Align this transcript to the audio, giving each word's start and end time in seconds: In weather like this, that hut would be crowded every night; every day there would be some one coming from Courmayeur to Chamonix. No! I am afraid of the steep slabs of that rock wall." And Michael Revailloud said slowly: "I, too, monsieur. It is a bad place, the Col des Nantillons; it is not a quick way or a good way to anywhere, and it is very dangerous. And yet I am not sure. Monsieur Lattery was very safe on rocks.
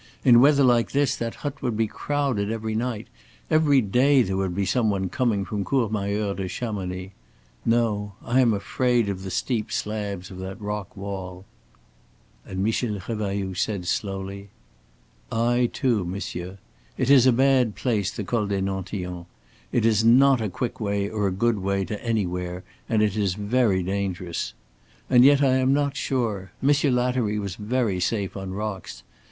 In 0.25 0.41
weather 0.41 0.63
like 0.63 0.93
this, 0.93 1.15
that 1.17 1.35
hut 1.45 1.61
would 1.61 1.77
be 1.77 1.85
crowded 1.85 2.51
every 2.51 2.73
night; 2.73 3.05
every 3.51 3.81
day 3.81 4.23
there 4.23 4.35
would 4.35 4.55
be 4.55 4.65
some 4.65 4.89
one 4.89 5.09
coming 5.09 5.45
from 5.45 5.63
Courmayeur 5.63 6.33
to 6.37 6.47
Chamonix. 6.47 7.11
No! 7.65 8.13
I 8.25 8.39
am 8.41 8.51
afraid 8.51 9.09
of 9.09 9.21
the 9.21 9.29
steep 9.29 9.71
slabs 9.71 10.31
of 10.31 10.39
that 10.39 10.59
rock 10.59 10.97
wall." 10.97 11.45
And 12.47 12.63
Michael 12.63 12.97
Revailloud 12.99 13.55
said 13.57 13.85
slowly: 13.85 14.49
"I, 15.31 15.69
too, 15.71 16.03
monsieur. 16.03 16.57
It 16.97 17.11
is 17.11 17.27
a 17.27 17.31
bad 17.31 17.75
place, 17.75 18.09
the 18.09 18.23
Col 18.23 18.47
des 18.47 18.59
Nantillons; 18.59 19.27
it 19.71 19.85
is 19.85 20.03
not 20.03 20.41
a 20.41 20.49
quick 20.49 20.79
way 20.79 21.09
or 21.09 21.27
a 21.27 21.31
good 21.31 21.59
way 21.59 21.85
to 21.85 22.03
anywhere, 22.03 22.63
and 22.89 23.03
it 23.03 23.15
is 23.15 23.35
very 23.35 23.83
dangerous. 23.83 24.53
And 25.11 25.23
yet 25.23 25.43
I 25.43 25.57
am 25.57 25.73
not 25.75 25.95
sure. 25.95 26.51
Monsieur 26.59 26.89
Lattery 26.89 27.37
was 27.37 27.53
very 27.55 27.99
safe 27.99 28.35
on 28.35 28.49
rocks. 28.53 29.03